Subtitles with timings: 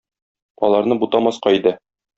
[0.69, 1.79] Аларны бутамаска иде.